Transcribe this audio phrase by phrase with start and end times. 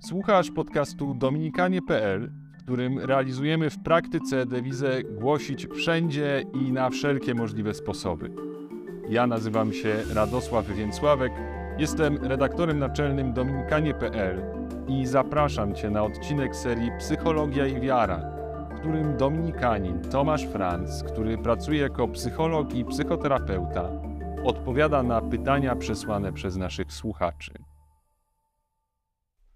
[0.00, 7.74] Słuchasz podcastu dominikanie.pl, w którym realizujemy w praktyce dewizę głosić wszędzie i na wszelkie możliwe
[7.74, 8.30] sposoby.
[9.08, 11.32] Ja nazywam się Radosław Więcławek,
[11.78, 14.42] jestem redaktorem naczelnym dominikanie.pl
[14.88, 18.18] i zapraszam Cię na odcinek serii Psychologia i Wiara,
[18.70, 23.90] w którym dominikanin Tomasz Franz, który pracuje jako psycholog i psychoterapeuta,
[24.44, 27.67] odpowiada na pytania przesłane przez naszych słuchaczy.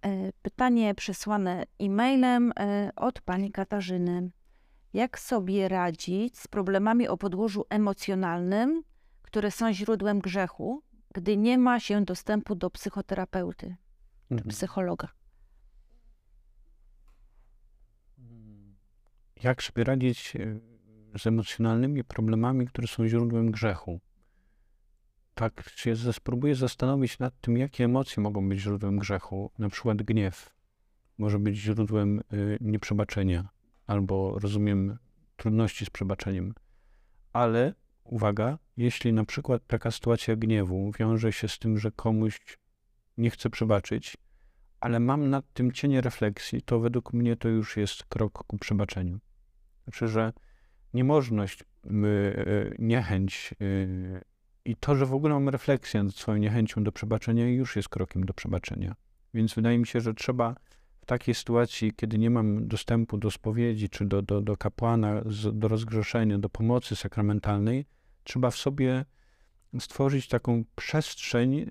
[0.05, 4.31] E, pytanie przesłane e-mailem e, od pani Katarzyny.
[4.93, 8.83] Jak sobie radzić z problemami o podłożu emocjonalnym,
[9.23, 10.83] które są źródłem grzechu,
[11.15, 13.77] gdy nie ma się dostępu do psychoterapeuty,
[14.31, 14.51] mhm.
[14.51, 15.09] psychologa?
[19.43, 20.61] Jak sobie radzić e,
[21.19, 24.01] z emocjonalnymi problemami, które są źródłem grzechu?
[25.43, 29.51] Tak się spróbuję zastanowić nad tym, jakie emocje mogą być źródłem grzechu.
[29.59, 30.55] Na przykład gniew
[31.19, 33.49] może być źródłem y, nieprzebaczenia,
[33.87, 34.99] albo rozumiem
[35.37, 36.55] trudności z przebaczeniem.
[37.33, 42.59] Ale uwaga, jeśli na przykład taka sytuacja gniewu wiąże się z tym, że komuś
[43.17, 44.17] nie chcę przebaczyć,
[44.81, 49.21] ale mam nad tym cienie refleksji, to według mnie to już jest krok ku przebaczeniu.
[49.85, 50.33] Znaczy, że
[50.95, 53.55] niemożność, y, y, niechęć,
[54.65, 58.25] i to, że w ogóle mam refleksję nad swoją niechęcią do przebaczenia, już jest krokiem
[58.25, 58.95] do przebaczenia.
[59.35, 60.55] Więc wydaje mi się, że trzeba
[61.01, 65.69] w takiej sytuacji, kiedy nie mam dostępu do spowiedzi, czy do, do, do kapłana, do
[65.69, 67.87] rozgrzeszenia, do pomocy sakramentalnej,
[68.25, 69.05] trzeba w sobie
[69.81, 71.71] stworzyć taką przestrzeń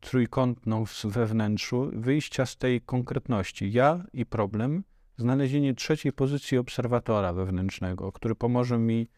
[0.00, 3.72] trójkątną we wnętrzu, wyjścia z tej konkretności.
[3.72, 4.84] Ja i problem,
[5.16, 9.08] znalezienie trzeciej pozycji obserwatora wewnętrznego, który pomoże mi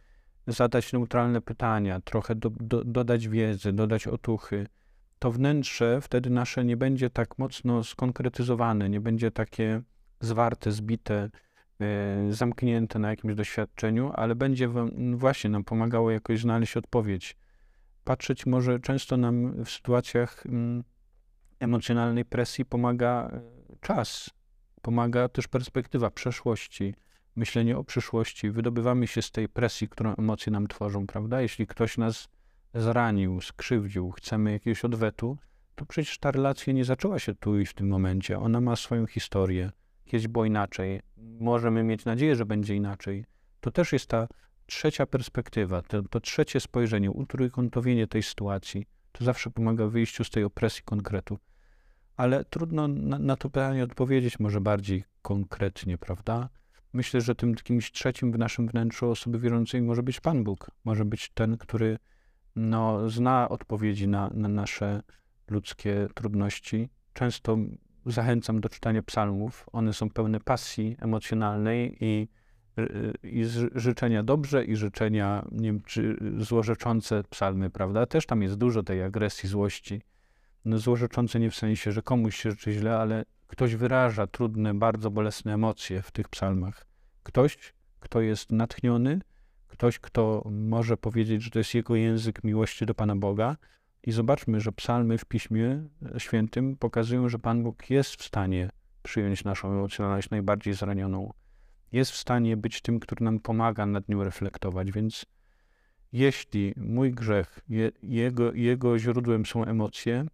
[0.47, 4.67] zadać neutralne pytania, trochę do, do, dodać wiedzy, dodać otuchy,
[5.19, 9.83] to wnętrze wtedy nasze nie będzie tak mocno skonkretyzowane, nie będzie takie
[10.20, 11.31] zwarte, zbite,
[11.81, 14.69] e, zamknięte na jakimś doświadczeniu, ale będzie
[15.15, 17.37] właśnie nam pomagało jakoś znaleźć odpowiedź.
[18.05, 20.84] Patrzeć może często nam w sytuacjach mm,
[21.61, 23.41] emocjonalnej presji pomaga e,
[23.81, 24.31] czas,
[24.82, 26.94] pomaga też perspektywa przeszłości,
[27.37, 31.41] myślenie o przyszłości, wydobywamy się z tej presji, którą emocje nam tworzą, prawda?
[31.41, 32.28] Jeśli ktoś nas
[32.75, 35.39] zranił, skrzywdził, chcemy jakiegoś odwetu,
[35.75, 38.39] to przecież ta relacja nie zaczęła się tu i w tym momencie.
[38.39, 39.71] Ona ma swoją historię.
[40.05, 41.00] Kiedyś było inaczej.
[41.41, 43.25] Możemy mieć nadzieję, że będzie inaczej.
[43.61, 44.28] To też jest ta
[44.67, 48.87] trzecia perspektywa, to, to trzecie spojrzenie, utrójkątowienie tej sytuacji.
[49.12, 51.39] To zawsze pomaga w wyjściu z tej opresji konkretu.
[52.17, 56.49] Ale trudno na, na to pytanie odpowiedzieć może bardziej konkretnie, prawda?
[56.94, 60.71] Myślę, że tym kimś trzecim w naszym wnętrzu osoby wierzącej może być Pan Bóg.
[60.84, 61.99] Może być ten, który
[62.56, 65.03] no, zna odpowiedzi na, na nasze
[65.50, 66.88] ludzkie trudności.
[67.12, 67.56] Często
[68.06, 69.66] zachęcam do czytania psalmów.
[69.72, 72.28] One są pełne pasji emocjonalnej i,
[73.22, 73.44] i
[73.75, 78.06] życzenia dobrze i życzenia nie wiem, czy złorzeczące psalmy, prawda?
[78.06, 80.03] Też tam jest dużo tej agresji, złości.
[80.65, 85.10] No, złorzeczące nie w sensie, że komuś się życzy źle, ale ktoś wyraża trudne, bardzo
[85.10, 86.87] bolesne emocje w tych psalmach.
[87.22, 87.56] Ktoś,
[88.00, 89.20] kto jest natchniony,
[89.69, 93.56] ktoś, kto może powiedzieć, że to jest jego język miłości do Pana Boga.
[94.03, 95.88] I zobaczmy, że psalmy w Piśmie
[96.19, 98.70] Świętym pokazują, że Pan Bóg jest w stanie
[99.03, 101.32] przyjąć naszą emocjonalność najbardziej zranioną.
[101.93, 104.93] Jest w stanie być tym, który nam pomaga nad nią reflektować.
[104.93, 105.26] Więc
[106.12, 110.26] jeśli mój grzech, je, jego, jego źródłem są emocje,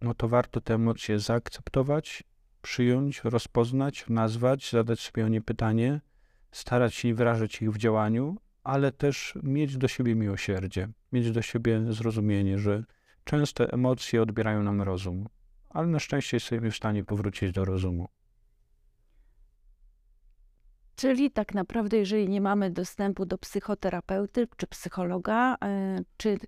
[0.00, 2.24] no to warto te emocje zaakceptować
[2.62, 6.00] przyjąć, rozpoznać, nazwać, zadać sobie o nie pytanie,
[6.52, 11.92] starać się wyrażać ich w działaniu, ale też mieć do siebie miłosierdzie, mieć do siebie
[11.92, 12.84] zrozumienie, że
[13.24, 15.28] często emocje odbierają nam rozum,
[15.70, 18.08] ale na szczęście jesteśmy w stanie powrócić do rozumu.
[20.96, 26.38] Czyli tak naprawdę, jeżeli nie mamy dostępu do psychoterapeuty czy psychologa, e, czy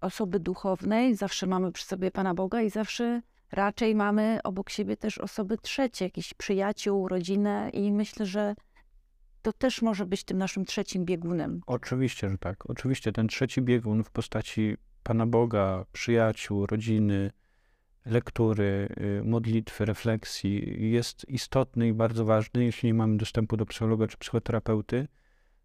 [0.00, 3.22] osoby duchownej, zawsze mamy przy sobie Pana Boga i zawsze
[3.52, 8.54] raczej mamy obok siebie też osoby trzecie, jakichś przyjaciół, rodzinę i myślę, że
[9.42, 11.60] to też może być tym naszym trzecim biegunem.
[11.66, 12.70] Oczywiście, że tak.
[12.70, 17.30] Oczywiście ten trzeci biegun w postaci Pana Boga, przyjaciół, rodziny,
[18.06, 18.88] lektury,
[19.20, 24.16] y, modlitwy, refleksji jest istotny i bardzo ważny, jeśli nie mamy dostępu do psychologa czy
[24.16, 25.08] psychoterapeuty,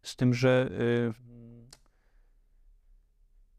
[0.03, 1.13] z tym, że y,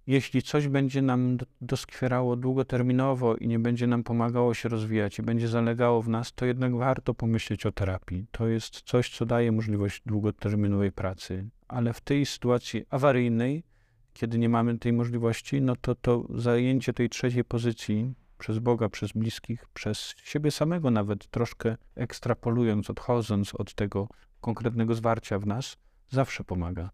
[0.06, 5.48] jeśli coś będzie nam doskwierało długoterminowo i nie będzie nam pomagało się rozwijać i będzie
[5.48, 8.26] zalegało w nas, to jednak warto pomyśleć o terapii.
[8.30, 11.48] To jest coś, co daje możliwość długoterminowej pracy.
[11.68, 13.64] Ale w tej sytuacji awaryjnej,
[14.12, 19.12] kiedy nie mamy tej możliwości, no to to zajęcie tej trzeciej pozycji przez Boga, przez
[19.12, 24.08] bliskich, przez siebie samego nawet troszkę ekstrapolując, odchodząc od tego
[24.40, 25.76] konkretnego zwarcia w nas,
[26.10, 26.90] zawsze pomaga.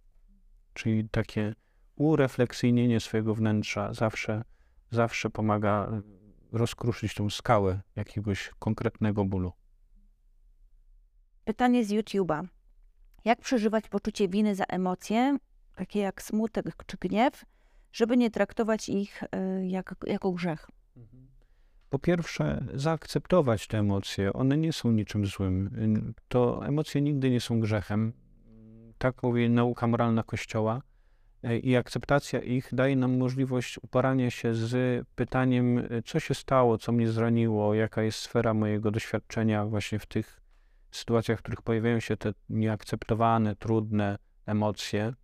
[0.74, 1.54] Czyli takie
[1.96, 4.44] urefleksyjnienie swojego wnętrza zawsze,
[4.90, 6.02] zawsze pomaga e,
[6.52, 9.52] rozkruszyć tą skałę jakiegoś konkretnego bólu.
[11.44, 12.46] Pytanie z YouTube'a.
[13.24, 15.38] Jak przeżywać poczucie winy za emocje,
[15.76, 17.44] takie jak smutek czy gniew,
[17.92, 19.26] żeby nie traktować ich y,
[19.66, 20.68] jak, jako grzech?
[21.90, 24.32] Po pierwsze, zaakceptować te emocje.
[24.32, 25.70] One nie są niczym złym.
[26.28, 28.12] To emocje nigdy nie są grzechem.
[28.98, 30.82] Tak mówi nauka moralna Kościoła.
[31.42, 36.78] E, I akceptacja ich daje nam możliwość uporania się z pytaniem, e, co się stało,
[36.78, 40.40] co mnie zraniło, jaka jest sfera mojego doświadczenia właśnie w tych
[40.90, 45.14] sytuacjach, w których pojawiają się te nieakceptowane, trudne emocje.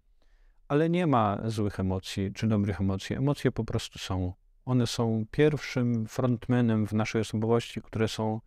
[0.68, 3.16] Ale nie ma złych emocji czy dobrych emocji.
[3.16, 4.32] Emocje po prostu są.
[4.64, 8.40] One są pierwszym frontmanem w naszej osobowości, które są,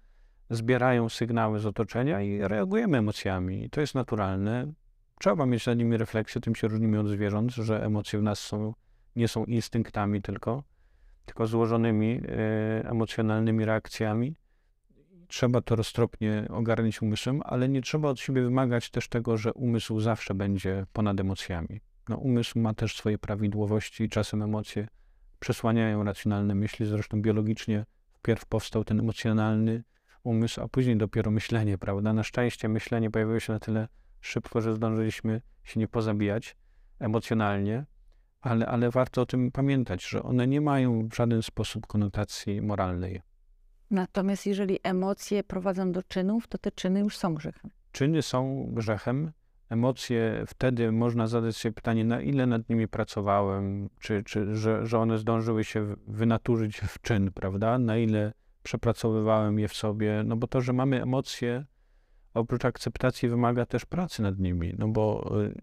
[0.49, 3.63] zbierają sygnały z otoczenia i reagujemy emocjami.
[3.63, 4.73] I to jest naturalne.
[5.21, 8.73] Trzeba mieć nad nimi refleksję, tym się różnimy od zwierząt, że emocje w nas są,
[9.15, 10.63] nie są instynktami tylko,
[11.25, 14.35] tylko złożonymi e, emocjonalnymi reakcjami.
[15.27, 19.99] Trzeba to roztropnie ogarnić umysłem, ale nie trzeba od siebie wymagać też tego, że umysł
[19.99, 21.81] zawsze będzie ponad emocjami.
[22.09, 24.87] No, umysł ma też swoje prawidłowości i czasem emocje
[25.39, 26.85] przesłaniają racjonalne myśli.
[26.85, 29.83] Zresztą biologicznie wpierw powstał ten emocjonalny
[30.23, 32.13] umysł, a później dopiero myślenie, prawda?
[32.13, 33.87] Na szczęście myślenie pojawiło się na tyle
[34.21, 36.55] szybko, że zdążyliśmy się nie pozabijać
[36.99, 37.85] emocjonalnie,
[38.41, 43.21] ale, ale warto o tym pamiętać, że one nie mają w żaden sposób konotacji moralnej.
[43.91, 47.71] Natomiast jeżeli emocje prowadzą do czynów, to te czyny już są grzechem.
[47.91, 49.31] Czyny są grzechem,
[49.69, 54.99] emocje, wtedy można zadać sobie pytanie, na ile nad nimi pracowałem, czy, czy że, że
[54.99, 57.79] one zdążyły się wynaturzyć w czyn, prawda?
[57.79, 58.33] Na ile
[58.63, 61.65] przepracowywałem je w sobie, no bo to, że mamy emocje,
[62.33, 65.61] oprócz akceptacji wymaga też pracy nad nimi, no bo y,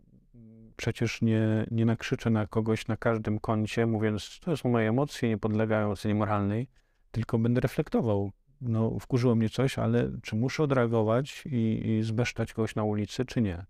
[0.76, 5.38] przecież nie, nie nakrzyczę na kogoś na każdym kącie, mówiąc, to są moje emocje, nie
[5.38, 6.68] podlegają ocenie moralnej,
[7.10, 8.32] tylko będę reflektował.
[8.60, 13.40] No, wkurzyło mnie coś, ale czy muszę odreagować i, i zbesztać kogoś na ulicy, czy
[13.40, 13.66] nie?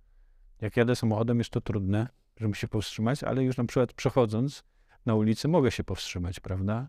[0.61, 4.65] Jak jadę samochodem, jest to trudne, żeby się powstrzymać, ale już na przykład przechodząc
[5.07, 6.89] na ulicy mogę się powstrzymać, prawda?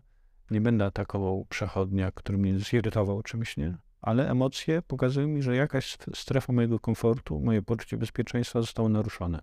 [0.50, 3.78] Nie będę atakował przechodnia, który mnie zirytował czymś, nie?
[4.02, 9.40] Ale emocje pokazują mi, że jakaś strefa mojego komfortu, moje poczucie bezpieczeństwa zostało naruszone.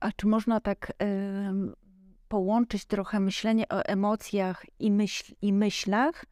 [0.00, 0.94] A czy można tak y,
[2.28, 6.24] połączyć trochę myślenie o emocjach i, myśl, i myślach,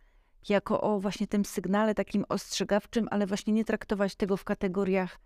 [0.48, 5.20] jako o właśnie tym sygnale takim ostrzegawczym, ale właśnie nie traktować tego w kategoriach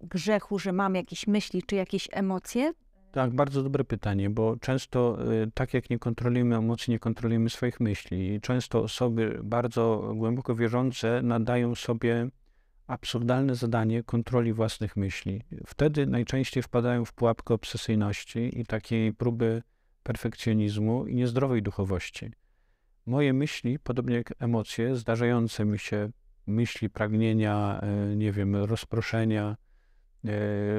[0.00, 2.72] grzechu, że mam jakieś myśli czy jakieś emocje?
[3.12, 7.80] Tak, bardzo dobre pytanie, bo często y, tak jak nie kontrolujemy emocji, nie kontrolujemy swoich
[7.80, 8.34] myśli.
[8.34, 12.28] I często osoby bardzo głęboko wierzące nadają sobie
[12.86, 15.42] absurdalne zadanie kontroli własnych myśli.
[15.66, 19.62] Wtedy najczęściej wpadają w pułapkę obsesyjności i takiej próby
[20.02, 22.30] perfekcjonizmu i niezdrowej duchowości.
[23.06, 26.10] Moje myśli, podobnie jak emocje, zdarzające mi się
[26.46, 27.80] myśli, pragnienia,
[28.12, 29.56] y, nie wiem, rozproszenia,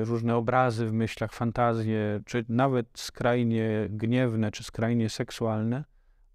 [0.03, 5.83] różne obrazy w myślach, fantazje, czy nawet skrajnie gniewne, czy skrajnie seksualne,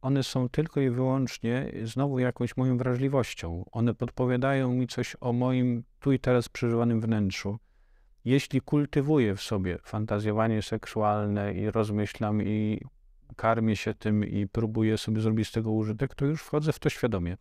[0.03, 3.65] one są tylko i wyłącznie znowu jakąś moją wrażliwością.
[3.73, 7.59] One podpowiadają mi coś o moim tu i teraz przeżywanym wnętrzu.
[8.25, 12.81] Jeśli kultywuję w sobie fantazjowanie seksualne i rozmyślam i
[13.37, 16.91] karmię się tym i próbuję sobie zrobić z tego użytek, to już wchodzę w to
[16.91, 17.37] świadomie.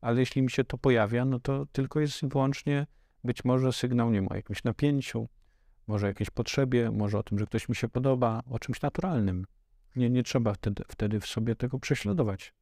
[0.00, 2.86] Ale jeśli mi się to pojawia, no to tylko jest wyłącznie
[3.24, 5.28] być może sygnał nie ma o jakimś napięciu,
[5.86, 9.46] może o jakiejś potrzebie, może o tym, że ktoś mi się podoba, o czymś naturalnym.
[9.96, 12.54] Nie, nie trzeba wtedy, wtedy w sobie tego prześladować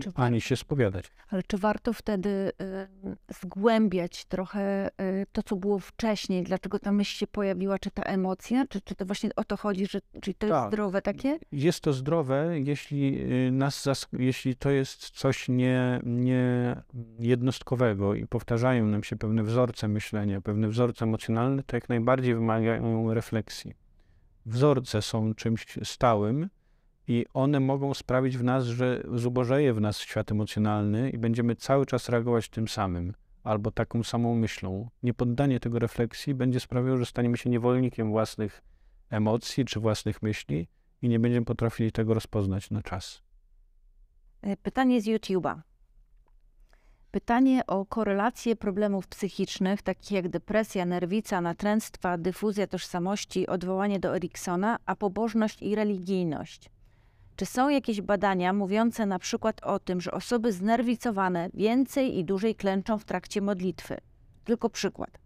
[0.00, 1.10] czy, ani się spowiadać.
[1.30, 7.16] Ale czy warto wtedy y, zgłębiać trochę y, to, co było wcześniej, dlaczego ta myśl
[7.18, 10.48] się pojawiła, czy ta emocja, czy, czy to właśnie o to chodzi, że czy to
[10.48, 10.50] tak.
[10.50, 11.38] jest zdrowe takie?
[11.52, 16.76] Jest to zdrowe, jeśli, y, nas jeśli to jest coś nie, nie
[17.18, 23.14] jednostkowego i powtarzają nam się pewne wzorce myślenia, pewne wzorce emocjonalne, to jak najbardziej wymagają
[23.14, 23.74] refleksji.
[24.46, 26.48] Wzorce są czymś stałym,
[27.10, 31.86] i one mogą sprawić w nas, że zubożeje w nas świat emocjonalny i będziemy cały
[31.86, 34.88] czas reagować tym samym albo taką samą myślą.
[35.02, 38.62] Niepoddanie tego refleksji będzie sprawiało, że staniemy się niewolnikiem własnych
[39.08, 40.68] emocji czy własnych myśli
[41.02, 43.22] i nie będziemy potrafili tego rozpoznać na czas.
[44.42, 45.60] E, pytanie z YouTube'a.
[47.10, 54.76] Pytanie o korelację problemów psychicznych, takich jak depresja, nerwica, natręctwa, dyfuzja tożsamości, odwołanie do Eriksona,
[54.86, 56.70] a pobożność i religijność.
[57.40, 62.54] Czy są jakieś badania mówiące na przykład o tym, że osoby znerwicowane więcej i dłużej
[62.54, 63.96] klęczą w trakcie modlitwy?
[64.44, 65.18] Tylko przykład.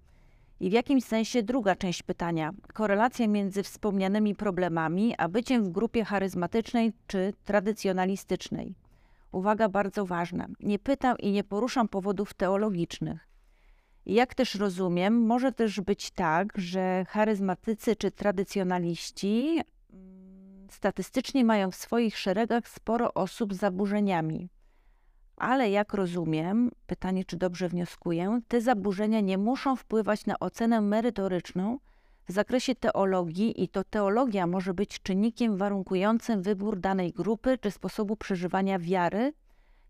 [0.61, 2.51] I w jakimś sensie druga część pytania.
[2.73, 8.75] Korelacja między wspomnianymi problemami, a byciem w grupie charyzmatycznej czy tradycjonalistycznej.
[9.33, 10.47] Uwaga bardzo ważna.
[10.61, 13.29] Nie pytam i nie poruszam powodów teologicznych.
[14.07, 19.61] Jak też rozumiem, może też być tak, że charyzmatycy czy tradycjonaliści
[19.93, 20.24] mm,
[20.75, 24.49] statystycznie mają w swoich szeregach sporo osób z zaburzeniami.
[25.37, 31.79] Ale jak rozumiem, pytanie czy dobrze wnioskuję, te zaburzenia nie muszą wpływać na ocenę merytoryczną
[32.29, 38.17] w zakresie teologii i to teologia może być czynnikiem warunkującym wybór danej grupy czy sposobu
[38.17, 39.33] przeżywania wiary,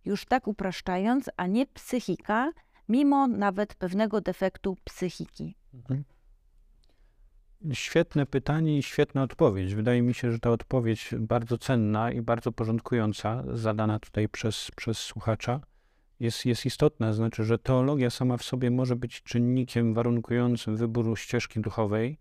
[0.04, 2.52] już tak upraszczając, a nie psychika,
[2.88, 5.56] mimo nawet pewnego defektu psychiki.
[5.74, 6.04] Mhm.
[7.72, 9.74] Świetne pytanie i świetna odpowiedź.
[9.74, 14.98] Wydaje mi się, że ta odpowiedź bardzo cenna i bardzo porządkująca, zadana tutaj przez, przez
[14.98, 15.60] słuchacza,
[16.20, 17.12] jest, jest istotna.
[17.12, 22.18] Znaczy, że teologia sama w sobie może być czynnikiem warunkującym wyboru ścieżki duchowej,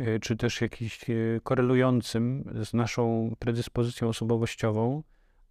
[0.00, 5.02] y, czy też jakiś y, korelującym z naszą predyspozycją osobowościową,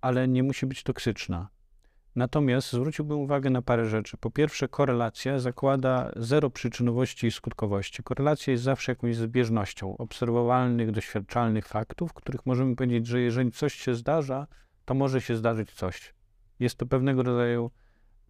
[0.01, 1.49] ale nie musi być toksyczna.
[2.15, 4.18] Natomiast zwróciłbym uwagę na parę rzeczy.
[4.18, 8.03] Po pierwsze, korelacja zakłada zero przyczynowości i skutkowości.
[8.03, 13.96] Korelacja jest zawsze jakąś zbieżnością obserwowalnych, doświadczalnych faktów, których możemy powiedzieć, że jeżeli coś się
[13.96, 14.48] zdarza,
[14.86, 16.13] to może się zdarzyć coś.
[16.60, 17.72] Jest to pewnego rodzaju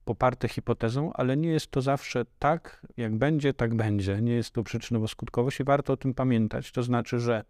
[0.06, 4.22] poparte hipotezą, ale nie jest to zawsze tak, jak będzie, tak będzie.
[4.22, 6.72] Nie jest to przyczynowo-skutkowość i warto o tym pamiętać.
[6.72, 7.44] To znaczy, że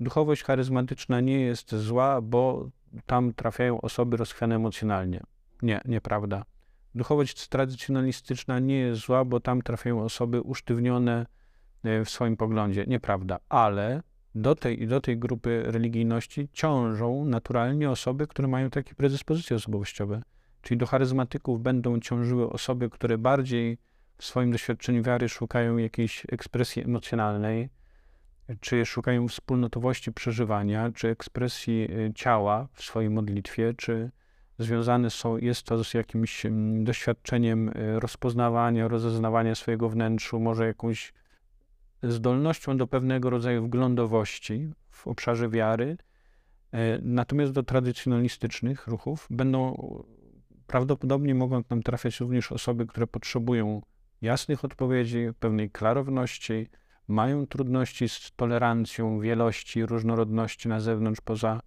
[0.00, 2.70] duchowość charyzmatyczna nie jest zła, bo
[3.06, 5.20] tam trafiają osoby rozchwiane emocjonalnie.
[5.62, 6.44] Nie, nieprawda.
[6.94, 11.26] Duchowość tradycjonalistyczna nie jest zła, bo tam trafiają osoby usztywnione
[11.82, 12.84] e, w swoim poglądzie.
[12.86, 14.02] Nieprawda, ale
[14.34, 20.22] do tej, do tej grupy religijności ciążą naturalnie osoby, które mają takie predyspozycje osobowościowe.
[20.62, 23.78] Czyli do charyzmatyków będą ciążyły osoby, które bardziej
[24.18, 27.68] w swoim doświadczeniu wiary szukają jakiejś ekspresji emocjonalnej,
[28.60, 34.10] czy szukają wspólnotowości przeżywania, czy ekspresji e, ciała w swojej modlitwie, czy
[34.60, 41.12] związane są, jest to z jakimś mm, doświadczeniem y, rozpoznawania, rozeznawania swojego wnętrzu, może jakąś
[42.02, 45.96] zdolnością do pewnego rodzaju wglądowości w obszarze wiary.
[46.72, 49.76] E, natomiast do tradycjonalistycznych ruchów będą
[50.66, 53.82] prawdopodobnie mogą tam trafiać również osoby, które potrzebują
[54.22, 56.68] jasnych odpowiedzi, pewnej klarowności,
[57.08, 61.60] mają trudności z tolerancją wielości, różnorodności na zewnątrz, poza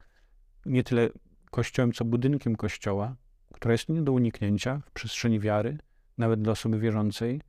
[0.66, 1.10] nie tyle
[1.54, 3.16] kościołem, co budynkiem kościoła,
[3.54, 5.78] która jest nie do uniknięcia w przestrzeni wiary,
[6.18, 7.42] nawet dla osoby wierzącej.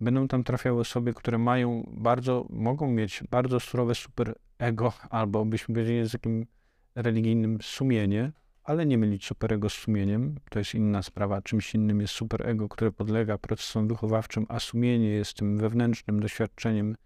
[0.00, 5.74] Będą tam trafiały osoby, które mają bardzo, mogą mieć bardzo surowe super ego, albo byśmy
[5.74, 6.46] powiedzieli językiem
[6.94, 8.32] religijnym sumienie,
[8.64, 10.34] ale nie mylić superego z sumieniem.
[10.50, 11.42] To jest inna sprawa.
[11.42, 16.96] Czymś innym jest superego, które podlega procesom wychowawczym, a sumienie jest tym wewnętrznym doświadczeniem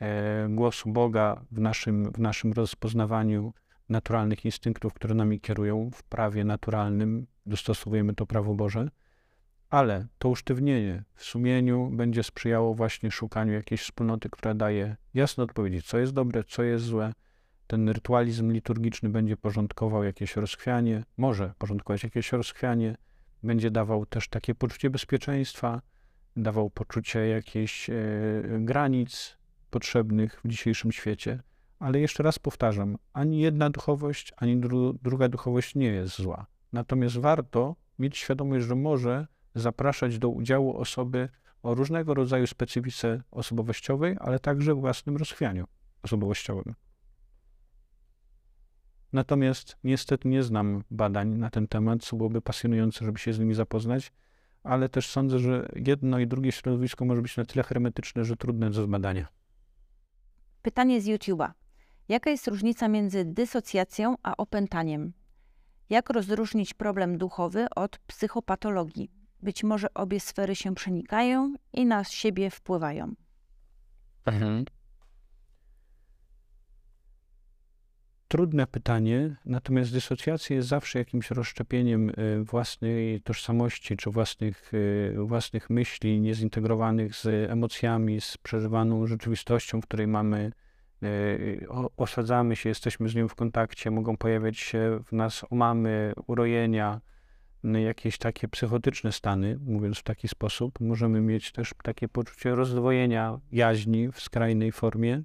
[0.00, 3.52] e, głosu Boga w naszym, w naszym rozpoznawaniu
[3.92, 8.88] naturalnych instynktów, które nami kierują w prawie naturalnym, dostosowujemy to prawo Boże,
[9.70, 15.82] ale to usztywnienie w sumieniu będzie sprzyjało właśnie szukaniu jakiejś wspólnoty, która daje jasne odpowiedzi,
[15.82, 17.12] co jest dobre, co jest złe.
[17.66, 22.96] Ten rytualizm liturgiczny będzie porządkował jakieś rozchwianie, może porządkować jakieś rozchwianie,
[23.42, 25.82] będzie dawał też takie poczucie bezpieczeństwa,
[26.36, 27.94] dawał poczucie jakichś e,
[28.60, 29.36] granic
[29.70, 31.42] potrzebnych w dzisiejszym świecie.
[31.82, 36.46] Ale jeszcze raz powtarzam, ani jedna duchowość, ani dru druga duchowość nie jest zła.
[36.72, 41.28] Natomiast warto mieć świadomość, że może zapraszać do udziału osoby
[41.62, 45.64] o różnego rodzaju specyfice osobowościowej, ale także własnym rozchwianiu
[46.02, 46.74] osobowościowym.
[49.12, 53.54] Natomiast niestety nie znam badań na ten temat, co byłoby pasjonujące, żeby się z nimi
[53.54, 54.12] zapoznać,
[54.62, 58.70] ale też sądzę, że jedno i drugie środowisko może być na tyle hermetyczne, że trudne
[58.70, 59.28] do zbadania.
[60.62, 61.61] Pytanie z YouTube'a.
[62.12, 65.12] Jaka jest różnica między dysocjacją a opętaniem?
[65.90, 69.10] Jak rozróżnić problem duchowy od psychopatologii?
[69.42, 73.14] Być może obie sfery się przenikają i na siebie wpływają.
[74.24, 74.64] Mhm.
[78.28, 85.70] Trudne pytanie, natomiast dysocjacja jest zawsze jakimś rozszczepieniem y, własnej tożsamości czy własnych, y, własnych
[85.70, 90.52] myśli niezintegrowanych z emocjami, z przeżywaną rzeczywistością, w której mamy
[91.96, 97.00] osadzamy się, jesteśmy z nim w kontakcie, mogą pojawiać się w nas omamy, urojenia,
[97.64, 100.80] jakieś takie psychotyczne stany, mówiąc w taki sposób.
[100.80, 105.22] Możemy mieć też takie poczucie rozdwojenia jaźni w skrajnej formie,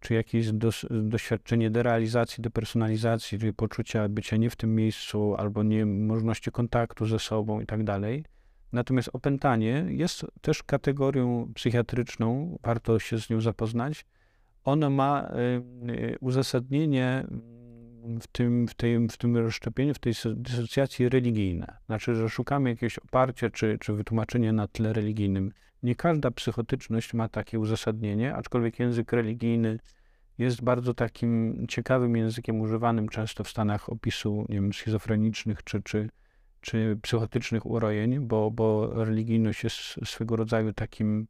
[0.00, 6.50] czy jakieś dos, doświadczenie derealizacji, depersonalizacji, czyli poczucia bycia nie w tym miejscu, albo niemożności
[6.50, 8.24] kontaktu ze sobą i tak dalej.
[8.72, 14.06] Natomiast opętanie jest też kategorią psychiatryczną, warto się z nią zapoznać.
[14.66, 15.28] Ono ma
[15.88, 17.26] y, uzasadnienie
[18.20, 21.76] w tym, w, tej, w tym rozszczepieniu, w tej dysocjacji religijne.
[21.86, 25.52] Znaczy, że szukamy jakiegoś oparcia czy, czy wytłumaczenia na tle religijnym.
[25.82, 29.78] Nie każda psychotyczność ma takie uzasadnienie, aczkolwiek język religijny
[30.38, 36.08] jest bardzo takim ciekawym językiem używanym często w stanach opisu nie wiem, schizofrenicznych czy, czy,
[36.60, 41.26] czy psychotycznych urojeń, bo, bo religijność jest swego rodzaju takim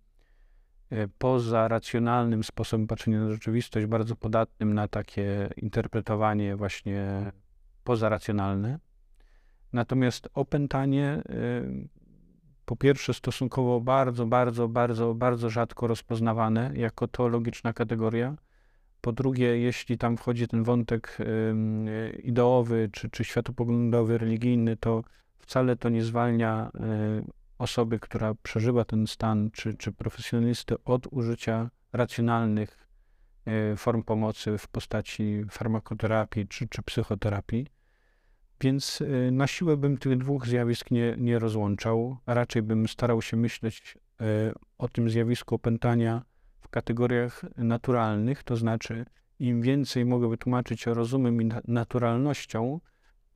[1.18, 7.32] poza racjonalnym sposobem patrzenia na rzeczywistość, bardzo podatnym na takie interpretowanie właśnie
[7.84, 8.78] pozaracjonalne.
[9.72, 11.22] Natomiast opętanie e,
[12.64, 18.36] po pierwsze stosunkowo bardzo, bardzo, bardzo, bardzo rzadko rozpoznawane jako teologiczna kategoria.
[19.00, 21.18] Po drugie, jeśli tam wchodzi ten wątek
[22.22, 25.02] ideowy czy, czy światopoglądowy, religijny, to
[25.38, 27.22] wcale to nie zwalnia e,
[27.58, 32.88] osoby, która przeżywa ten stan, czy, czy profesjonalisty od użycia racjonalnych
[33.44, 37.66] e, form pomocy w postaci farmakoterapii czy, czy psychoterapii.
[38.60, 43.36] Więc y, na siłę bym tych dwóch zjawisk nie, nie rozłączał, raczej bym starał się
[43.36, 44.24] myśleć y,
[44.78, 46.24] o tym zjawisku opętania
[46.60, 49.04] w kategoriach naturalnych, to znaczy
[49.38, 52.80] im więcej mogę wytłumaczyć rozumem i naturalnością,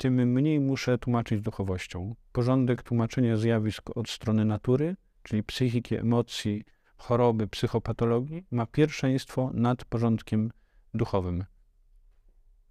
[0.01, 2.15] tym mniej muszę tłumaczyć duchowością.
[2.33, 6.65] Porządek tłumaczenia zjawisk od strony natury, czyli psychiki, emocji,
[6.97, 10.51] choroby, psychopatologii, ma pierwszeństwo nad porządkiem
[10.95, 11.45] duchowym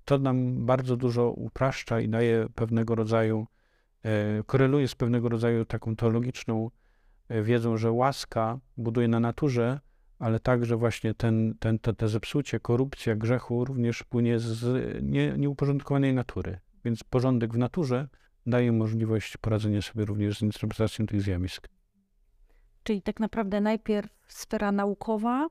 [0.09, 3.47] to nam bardzo dużo upraszcza i daje pewnego rodzaju,
[4.03, 6.69] e, koreluje z pewnego rodzaju taką teologiczną
[7.27, 9.79] e, wiedzą, że łaska buduje na naturze,
[10.19, 14.63] ale także właśnie ten, ten, to, te zepsucie, korupcja grzechu również płynie z
[15.03, 16.59] nie, nieuporządkowanej natury.
[16.85, 18.07] Więc porządek w naturze
[18.45, 21.67] daje możliwość poradzenia sobie również z interpretacją tych zjawisk.
[22.83, 25.47] Czyli tak naprawdę najpierw sfera naukowa,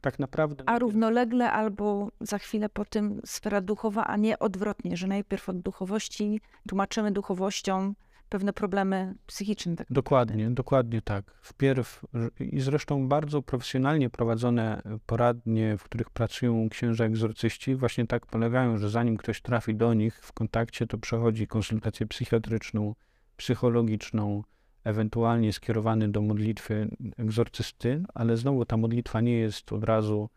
[0.00, 0.64] tak naprawdę.
[0.66, 5.60] A równolegle albo za chwilę po tym sfera duchowa, a nie odwrotnie, że najpierw od
[5.60, 7.94] duchowości tłumaczymy duchowością
[8.34, 9.76] pewne problemy psychiczne.
[9.76, 11.24] Tak dokładnie, dokładnie tak.
[11.42, 12.04] Wpierw
[12.40, 18.90] i zresztą bardzo profesjonalnie prowadzone poradnie, w których pracują księża egzorcyści, właśnie tak polegają, że
[18.90, 22.94] zanim ktoś trafi do nich w kontakcie, to przechodzi konsultację psychiatryczną,
[23.36, 24.42] psychologiczną,
[24.84, 30.28] ewentualnie skierowany do modlitwy egzorcysty, ale znowu ta modlitwa nie jest od razu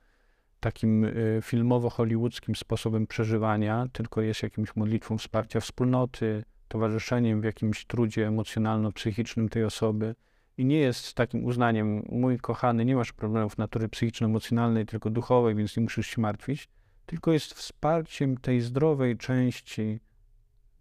[0.60, 8.28] takim y, filmowo-hollywoodzkim sposobem przeżywania, tylko jest jakimś modlitwą wsparcia wspólnoty, towarzyszeniem w jakimś trudzie
[8.28, 10.16] emocjonalno-psychicznym tej osoby
[10.58, 15.78] i nie jest takim uznaniem, mój kochany, nie masz problemów natury psychiczno-emocjonalnej, tylko duchowej, więc
[15.78, 16.70] nie musisz się martwić,
[17.06, 20.00] tylko jest wsparciem tej zdrowej części,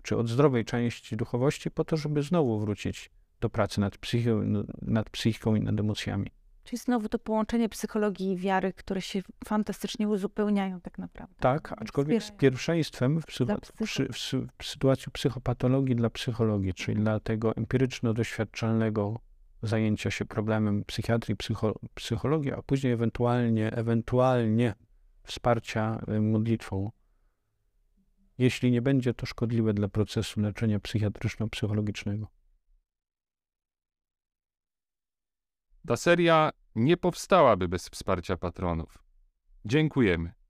[0.03, 4.43] czy od zdrowej części duchowości po to, żeby znowu wrócić do pracy nad psychiką,
[4.83, 6.31] nad psychiką i nad emocjami.
[6.67, 11.35] Czyli znowu to połączenie psychologii i wiary, które się fantastycznie uzupełniają tak naprawdę.
[11.41, 14.17] Tak, aczkolwiek z pierwszeństwem w, psycho, w,
[14.59, 19.17] w, sytuacji psychopatologii dla psychologii, czyli dla tego empiryczno-doświadczalnego
[19.63, 24.75] zajęcia się problemem psychiatrii, psycho, psychologii, a później ewentualnie, ewentualnie
[25.23, 26.91] wsparcia y, modlitwą.
[28.39, 32.27] Jeśli nie będzie to szkodliwe dla procesu leczenia psychiatryczno-psychologicznego.
[35.87, 38.99] Ta seria nie powstałaby bez wsparcia patronów.
[39.65, 40.33] Dziękujemy.